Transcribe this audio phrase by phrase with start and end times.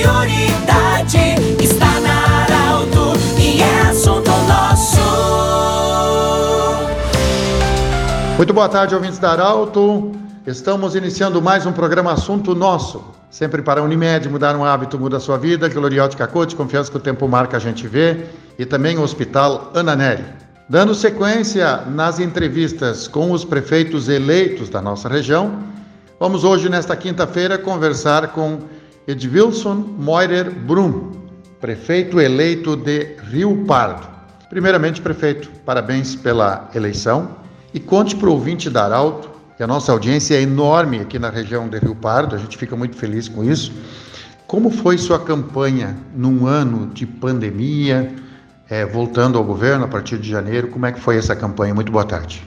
[0.00, 1.18] prioridade
[1.62, 5.00] está na Arauto e é assunto nosso.
[8.38, 10.12] Muito boa tarde, ouvintes da Arauto.
[10.46, 13.04] Estamos iniciando mais um programa Assunto Nosso.
[13.30, 15.68] Sempre para a Unimed, mudar um hábito muda a sua vida.
[15.68, 18.24] Gloriote Coach, confiança que o tempo marca a gente vê.
[18.58, 20.24] E também o Hospital Ana Nery.
[20.66, 25.58] Dando sequência nas entrevistas com os prefeitos eleitos da nossa região,
[26.18, 28.60] vamos hoje, nesta quinta-feira, conversar com
[29.10, 31.12] Edvilson Moirer Brum,
[31.60, 34.08] prefeito eleito de Rio Pardo.
[34.48, 37.36] Primeiramente, prefeito, parabéns pela eleição
[37.72, 41.30] e conte para o ouvinte da Arauto, que a nossa audiência é enorme aqui na
[41.30, 43.72] região de Rio Pardo, a gente fica muito feliz com isso.
[44.46, 48.10] Como foi sua campanha num ano de pandemia?
[48.70, 50.68] é, voltando ao governo a partir de janeiro.
[50.68, 51.74] Como é que foi essa campanha?
[51.74, 52.42] Muito boa tarde.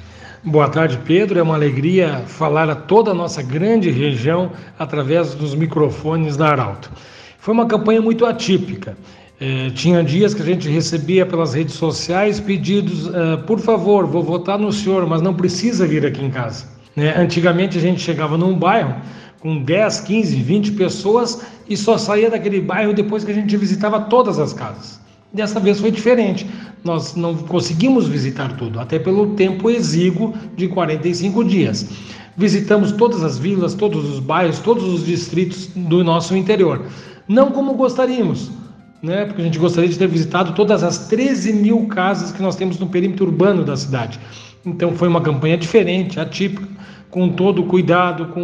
[0.46, 1.40] Boa tarde, Pedro.
[1.40, 6.92] É uma alegria falar a toda a nossa grande região através dos microfones da Arauto.
[7.40, 8.98] Foi uma campanha muito atípica.
[9.40, 14.22] É, tinha dias que a gente recebia pelas redes sociais pedidos, uh, por favor, vou
[14.22, 16.66] votar no senhor, mas não precisa vir aqui em casa.
[16.94, 17.16] Né?
[17.18, 18.96] Antigamente a gente chegava num bairro
[19.40, 24.02] com 10, 15, 20 pessoas e só saía daquele bairro depois que a gente visitava
[24.02, 25.03] todas as casas.
[25.34, 26.48] Dessa vez foi diferente.
[26.84, 31.90] Nós não conseguimos visitar tudo, até pelo tempo exíguo de 45 dias.
[32.38, 36.86] Visitamos todas as vilas, todos os bairros, todos os distritos do nosso interior.
[37.28, 38.52] Não como gostaríamos,
[39.02, 39.26] né?
[39.26, 42.78] porque a gente gostaria de ter visitado todas as 13 mil casas que nós temos
[42.78, 44.20] no perímetro urbano da cidade.
[44.64, 46.68] Então foi uma campanha diferente, atípica
[47.14, 48.42] com todo cuidado, com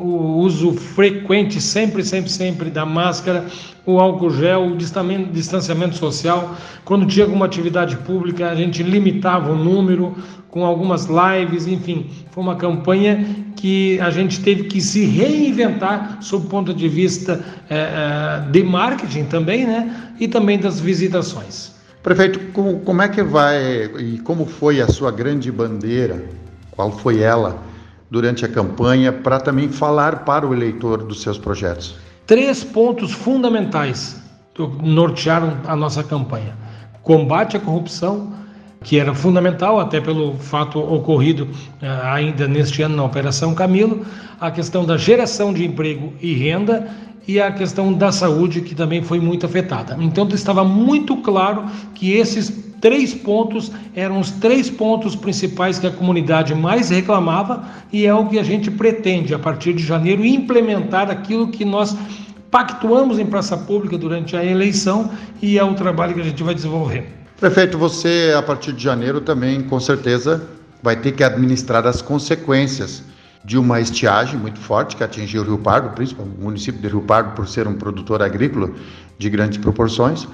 [0.00, 3.46] o uso frequente, sempre, sempre, sempre da máscara,
[3.86, 6.56] o álcool gel, o distanciamento social.
[6.84, 10.16] Quando tinha alguma atividade pública, a gente limitava o número
[10.50, 16.46] com algumas lives, enfim, foi uma campanha que a gente teve que se reinventar sob
[16.46, 17.40] o ponto de vista
[17.70, 20.12] é, de marketing também, né?
[20.18, 21.72] E também das visitações.
[22.02, 22.40] Prefeito,
[22.84, 26.24] como é que vai e como foi a sua grande bandeira?
[26.72, 27.68] Qual foi ela?
[28.10, 31.96] Durante a campanha para também falar para o eleitor dos seus projetos?
[32.26, 34.20] Três pontos fundamentais
[34.82, 36.56] nortearam a nossa campanha:
[37.02, 38.32] combate à corrupção,
[38.82, 41.48] que era fundamental até pelo fato ocorrido
[41.80, 44.04] eh, ainda neste ano na Operação Camilo,
[44.40, 46.88] a questão da geração de emprego e renda
[47.26, 49.96] e a questão da saúde, que também foi muito afetada.
[50.00, 55.90] Então estava muito claro que esses três pontos eram os três pontos principais que a
[55.90, 61.10] comunidade mais reclamava e é o que a gente pretende, a partir de janeiro, implementar
[61.10, 61.96] aquilo que nós
[62.50, 65.10] pactuamos em praça pública durante a eleição
[65.42, 67.06] e é o trabalho que a gente vai desenvolver.
[67.38, 70.48] Prefeito, você, a partir de janeiro, também, com certeza,
[70.82, 73.02] vai ter que administrar as consequências
[73.44, 77.02] de uma estiagem muito forte que atingiu o Rio Pardo, principalmente o município de Rio
[77.02, 78.70] Pardo, por ser um produtor agrícola
[79.18, 80.26] de grandes proporções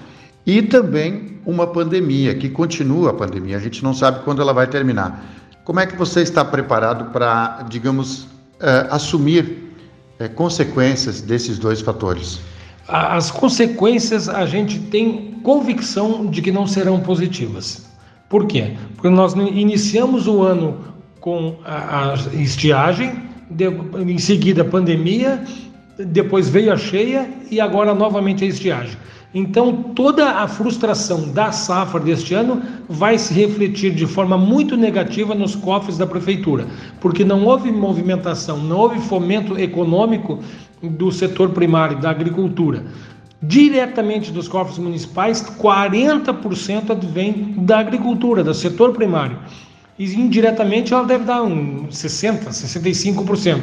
[0.47, 4.67] e também uma pandemia, que continua a pandemia, a gente não sabe quando ela vai
[4.67, 5.25] terminar.
[5.65, 9.73] Como é que você está preparado para, digamos, uh, assumir
[10.21, 12.41] uh, consequências desses dois fatores?
[12.87, 17.87] As consequências a gente tem convicção de que não serão positivas.
[18.29, 18.75] Por quê?
[18.95, 20.85] Porque nós iniciamos o ano
[21.21, 25.43] com a, a estiagem, de, em seguida a pandemia,
[25.99, 28.97] depois veio a cheia e agora novamente a estiagem.
[29.35, 35.35] Então, toda a frustração da safra deste ano vai se refletir de forma muito negativa
[35.35, 36.67] nos cofres da prefeitura,
[37.01, 40.39] porque não houve movimentação, não houve fomento econômico
[40.81, 42.85] do setor primário, da agricultura.
[43.43, 49.37] Diretamente dos cofres municipais, 40% advém da agricultura, do setor primário.
[49.99, 53.63] E indiretamente ela deve dar um 60%, 65%.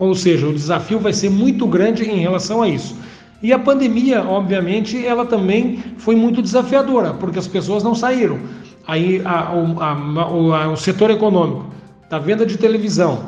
[0.00, 2.96] Ou seja, o desafio vai ser muito grande em relação a isso.
[3.42, 8.38] E a pandemia, obviamente, ela também foi muito desafiadora, porque as pessoas não saíram.
[8.86, 11.66] Aí a, a, a, o setor econômico,
[12.08, 13.24] da venda de televisão,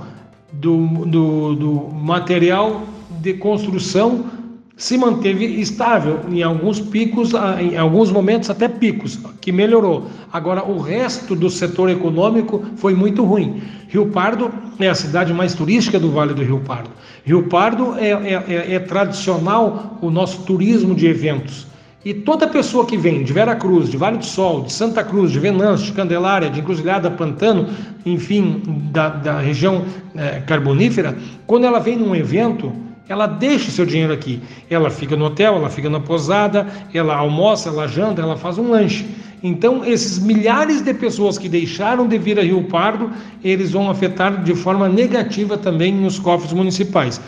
[0.53, 2.83] do, do, do material
[3.21, 4.27] de construção
[4.76, 10.09] se manteve estável, em alguns picos, em alguns momentos até picos, que melhorou.
[10.32, 13.62] Agora, o resto do setor econômico foi muito ruim.
[13.88, 14.50] Rio Pardo
[14.81, 16.91] é a cidade mais turística do Vale do Rio Pardo.
[17.25, 21.69] Rio Pardo é, é, é, é tradicional o nosso turismo de eventos.
[22.05, 25.31] E toda pessoa que vem de Vera Cruz, de Vale do Sol, de Santa Cruz,
[25.31, 27.69] de Venâncio, de Candelária, de Encruzilhada, Pantano,
[28.05, 28.61] enfim,
[28.93, 29.85] da, da região
[30.15, 31.17] é, carbonífera,
[31.47, 32.73] quando ela vem num evento,
[33.09, 34.41] ela deixa seu dinheiro aqui.
[34.71, 38.71] Ela fica no hotel, ela fica na posada, ela almoça, ela janta, ela faz um
[38.71, 39.06] lanche.
[39.43, 43.11] Então, esses milhares de pessoas que deixaram de vir a Rio Pardo,
[43.43, 47.21] eles vão afetar de forma negativa também nos cofres municipais.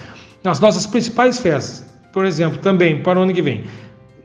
[0.43, 3.65] Nas nossas principais festas, por exemplo, também para o ano que vem,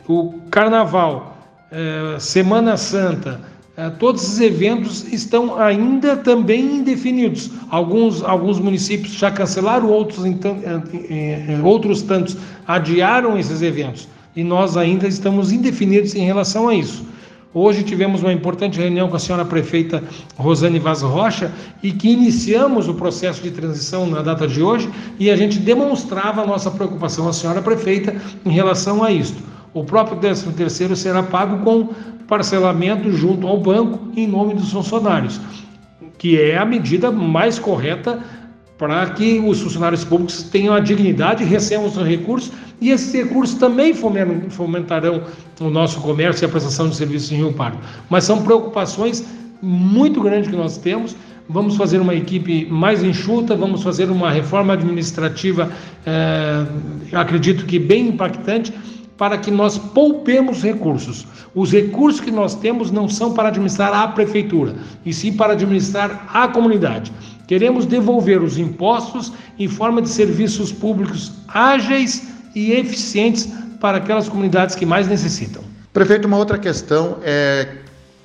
[0.07, 1.36] o Carnaval,
[1.69, 3.42] é, Semana Santa,
[3.89, 7.50] todos esses eventos estão ainda também indefinidos.
[7.69, 10.57] Alguns, alguns municípios já cancelaram, outros, então,
[11.10, 12.38] é, outros tantos
[12.68, 14.07] adiaram esses eventos.
[14.36, 17.06] E nós ainda estamos indefinidos em relação a isso.
[17.54, 20.01] Hoje tivemos uma importante reunião com a senhora prefeita
[20.38, 21.51] Rosane Vaz Rocha
[21.83, 24.89] e que iniciamos o processo de transição na data de hoje
[25.19, 29.50] e a gente demonstrava a nossa preocupação à senhora prefeita em relação a isto.
[29.73, 31.89] O próprio 13 terceiro será pago com
[32.27, 35.39] parcelamento junto ao banco em nome dos funcionários,
[36.18, 38.19] que é a medida mais correta
[38.77, 42.51] para que os funcionários públicos tenham a dignidade, recebam os recursos
[42.81, 45.21] e esses recursos também fomentarão
[45.59, 47.77] o nosso comércio e a prestação de serviços em Rio Pardo.
[48.09, 49.23] Mas são preocupações
[49.62, 51.15] muito grandes que nós temos.
[51.47, 55.71] Vamos fazer uma equipe mais enxuta, vamos fazer uma reforma administrativa,
[56.06, 56.65] eh,
[57.12, 58.73] acredito que bem impactante,
[59.17, 61.27] para que nós poupemos recursos.
[61.53, 64.75] Os recursos que nós temos não são para administrar a prefeitura,
[65.05, 67.11] e sim para administrar a comunidade.
[67.47, 74.75] Queremos devolver os impostos em forma de serviços públicos ágeis e eficientes para aquelas comunidades
[74.75, 75.61] que mais necessitam.
[75.91, 77.67] Prefeito, uma outra questão é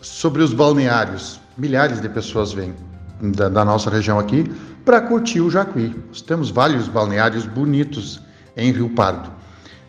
[0.01, 1.41] sobre os balneários.
[1.59, 2.73] Milhares de pessoas vêm
[3.21, 4.45] da, da nossa região aqui
[4.85, 5.95] para curtir o Jacuí.
[6.09, 8.21] Nós temos vários balneários bonitos
[8.57, 9.31] em Rio Pardo.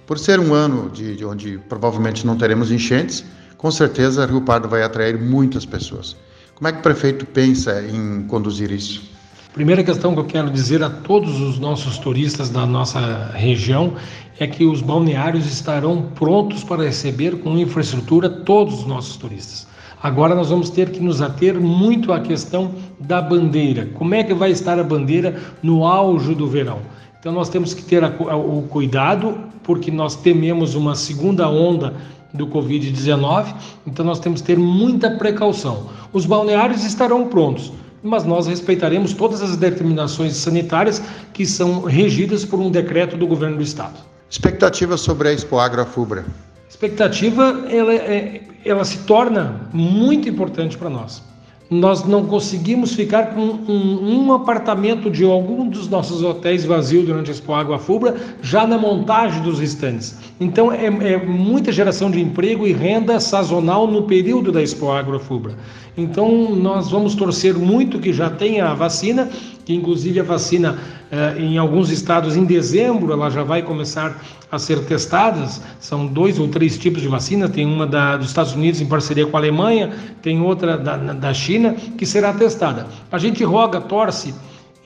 [0.08, 3.26] Por ser um ano de, de onde provavelmente não teremos enchentes,
[3.58, 6.16] com certeza Rio Pardo vai atrair muitas pessoas.
[6.56, 9.04] Como é que o prefeito pensa em conduzir isso?
[9.54, 13.96] Primeira questão que eu quero dizer a todos os nossos turistas da nossa região
[14.40, 19.68] é que os balneários estarão prontos para receber com infraestrutura todos os nossos turistas.
[20.02, 23.90] Agora nós vamos ter que nos ater muito à questão da bandeira.
[23.96, 26.80] Como é que vai estar a bandeira no auge do verão?
[27.20, 31.94] Então nós temos que ter a, a, o cuidado, porque nós tememos uma segunda onda
[32.34, 33.54] do Covid-19,
[33.86, 35.90] então nós temos que ter muita precaução.
[36.14, 37.72] Os balneários estarão prontos
[38.04, 41.02] mas nós respeitaremos todas as determinações sanitárias
[41.34, 43.96] que são regidas por um decreto do governo do estado.
[44.30, 46.26] Expectativa sobre a Expo Agro Fubra.
[46.70, 51.24] Expectativa, ela, é, ela se torna muito importante para nós.
[51.70, 57.30] Nós não conseguimos ficar com um, um, apartamento de algum dos nossos hotéis vazio durante
[57.30, 60.18] a Expo Água Fubra, já na montagem dos estandes.
[60.40, 65.20] Então, é, é, muita geração de emprego e renda sazonal no período da Expo Agro
[65.20, 65.56] Fubra.
[65.98, 69.30] Então, nós vamos torcer muito que já tenha a vacina,
[69.68, 70.80] que inclusive a vacina
[71.12, 75.46] eh, em alguns estados em dezembro ela já vai começar a ser testada.
[75.78, 79.28] São dois ou três tipos de vacina: tem uma da, dos Estados Unidos em parceria
[79.28, 79.92] com a Alemanha,
[80.22, 82.88] tem outra da, da China que será testada.
[83.12, 84.34] A gente roga, torce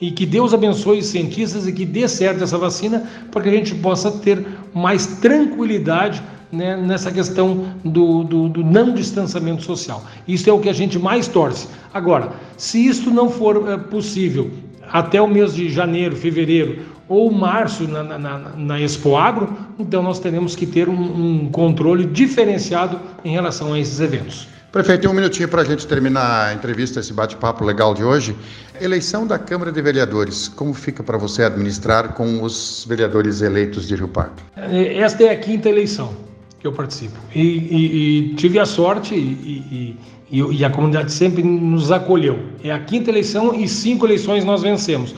[0.00, 3.52] e que Deus abençoe os cientistas e que dê certo essa vacina para que a
[3.52, 4.44] gente possa ter
[4.74, 6.20] mais tranquilidade
[6.50, 10.02] né, nessa questão do, do, do, não distanciamento social.
[10.26, 11.68] Isso é o que a gente mais torce.
[11.94, 14.50] Agora, se isso não for é, possível
[14.92, 20.02] até o mês de janeiro, fevereiro ou março na, na, na, na Expo Agro, então
[20.02, 24.48] nós teremos que ter um, um controle diferenciado em relação a esses eventos.
[24.70, 28.34] Prefeito, um minutinho para a gente terminar a entrevista, esse bate-papo legal de hoje.
[28.80, 33.94] Eleição da Câmara de Vereadores, como fica para você administrar com os vereadores eleitos de
[33.94, 34.42] Rio Pardo?
[34.56, 36.31] É, esta é a quinta eleição
[36.62, 37.18] que eu participo.
[37.34, 39.96] E, e, e tive a sorte e,
[40.30, 42.38] e, a comunidade sempre nos acolheu.
[42.62, 45.12] É a quinta eleição e cinco eleições nós vencemos.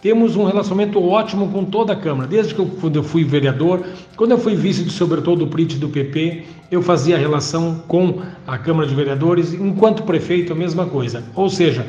[0.00, 2.26] Temos um relacionamento ótimo com toda a Câmara.
[2.26, 3.84] Desde que eu, quando eu fui vereador,
[4.16, 8.56] quando eu fui vice de sobretudo do PRIT do PP, eu fazia relação com a
[8.56, 11.22] Câmara de Vereadores, enquanto prefeito, a mesma coisa.
[11.34, 11.86] Ou seja,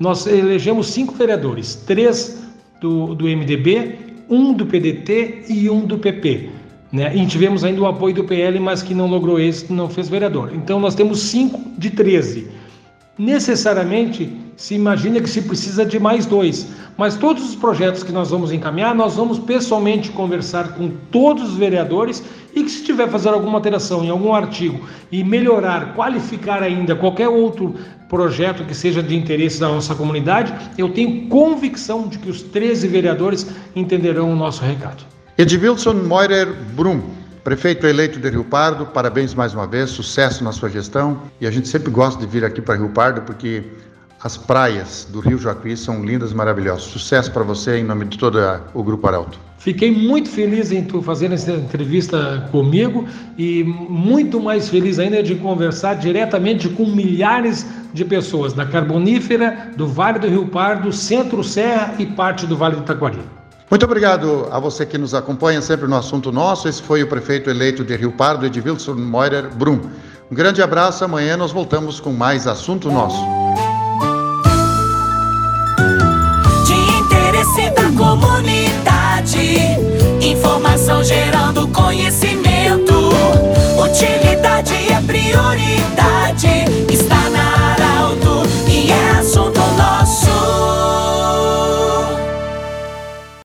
[0.00, 2.42] nós elegemos cinco vereadores, três
[2.80, 3.98] do, do MDB,
[4.30, 6.61] um do PDT e um do PP.
[6.92, 7.16] Né?
[7.16, 10.50] E tivemos ainda o apoio do PL, mas que não logrou êxito, não fez vereador.
[10.54, 12.48] Então nós temos 5 de 13.
[13.18, 18.30] Necessariamente se imagina que se precisa de mais dois, mas todos os projetos que nós
[18.30, 22.22] vamos encaminhar, nós vamos pessoalmente conversar com todos os vereadores
[22.54, 27.28] e que se tiver fazer alguma alteração em algum artigo e melhorar, qualificar ainda qualquer
[27.28, 27.74] outro
[28.08, 32.86] projeto que seja de interesse da nossa comunidade, eu tenho convicção de que os 13
[32.88, 35.11] vereadores entenderão o nosso recado.
[35.38, 37.00] Edilson Moirer Brum,
[37.42, 41.22] prefeito eleito de Rio Pardo, parabéns mais uma vez, sucesso na sua gestão.
[41.40, 43.64] E a gente sempre gosta de vir aqui para Rio Pardo porque
[44.22, 46.84] as praias do Rio Jacuí são lindas, maravilhosas.
[46.84, 48.38] Sucesso para você em nome de todo
[48.74, 49.40] o Grupo Arauto.
[49.56, 53.08] Fiquei muito feliz em tu fazer essa entrevista comigo
[53.38, 59.86] e muito mais feliz ainda de conversar diretamente com milhares de pessoas da Carbonífera, do
[59.86, 63.18] Vale do Rio Pardo, Centro-Serra e parte do Vale do Taquari.
[63.72, 66.68] Muito obrigado a você que nos acompanha sempre no Assunto Nosso.
[66.68, 69.80] Esse foi o prefeito eleito de Rio Pardo, Edwilson Moirer Brum.
[70.30, 71.02] Um grande abraço.
[71.06, 73.16] Amanhã nós voltamos com mais Assunto Nosso.
[76.66, 79.56] De interesse da comunidade,
[80.20, 82.92] informação gerando conhecimento.
[83.82, 86.61] Utilidade é prioridade.